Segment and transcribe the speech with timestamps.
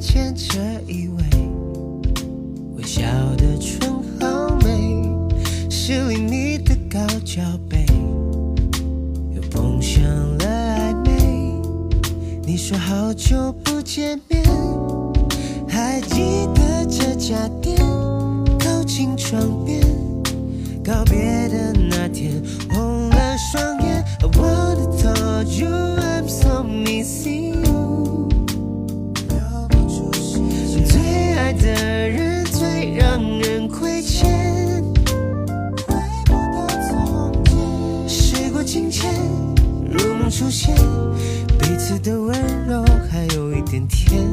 [0.00, 0.58] 在我面前这
[0.90, 1.22] 一位，
[2.74, 3.02] 微笑
[3.36, 5.04] 的唇好美，
[5.68, 7.84] 是灵你的高脚杯，
[9.34, 10.02] 又碰上
[10.38, 11.60] 了暧昧。
[12.46, 14.42] 你说好久不见面，
[15.68, 17.76] 还记得这家店，
[18.58, 19.82] 靠近窗边，
[20.82, 22.19] 告别的那天，
[31.60, 34.26] 的人最让人亏欠，
[35.86, 39.12] 回不到从前时过境迁，
[39.90, 40.74] 如梦初现，
[41.58, 42.34] 彼此的温
[42.66, 44.26] 柔还有一点甜，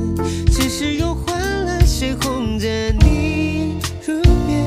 [0.49, 2.67] 只是又换了谁哄着
[3.01, 4.15] 你入
[4.47, 4.63] 眠？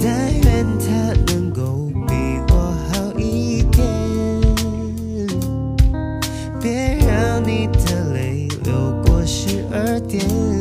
[0.00, 2.14] 但愿他能够比
[2.48, 3.86] 我好一点，
[6.60, 8.72] 别让你的泪流
[9.06, 10.57] 过十二点。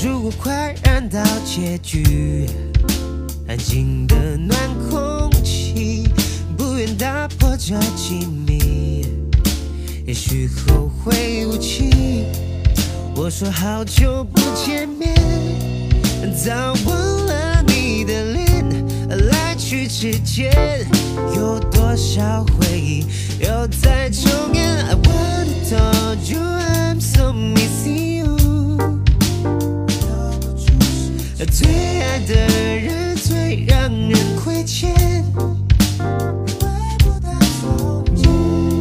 [0.00, 2.46] 如果快燃到结局，
[3.48, 4.56] 安静的暖
[4.88, 6.08] 空气，
[6.56, 9.04] 不愿打破这静谧，
[10.06, 12.26] 也许后会无期。
[13.16, 15.12] 我说好久不见面，
[16.32, 16.54] 早
[16.86, 20.52] 忘了你的脸，来去之间
[21.34, 23.04] 有多少回忆
[23.40, 24.08] 又在
[31.46, 31.68] 最
[32.02, 34.92] 爱的人最让人亏欠。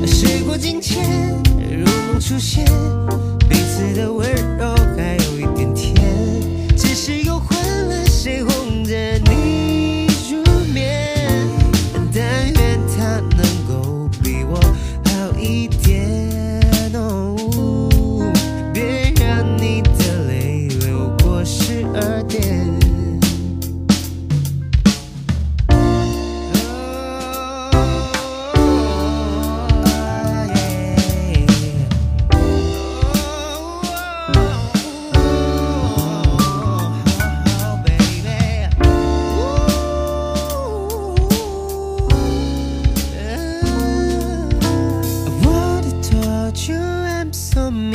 [0.08, 1.04] 时过境迁，
[1.70, 2.66] 如梦初现，
[3.48, 4.27] 彼此的温。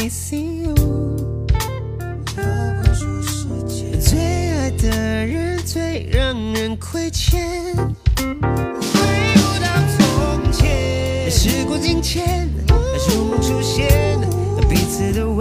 [0.02, 0.74] miss you。
[4.00, 4.88] 最爱的
[5.24, 7.40] 人最让人亏欠。
[7.76, 8.26] 回
[9.36, 12.48] 不到从前，时过境迁，
[13.08, 14.18] 如梦初现，
[14.68, 15.31] 彼此都。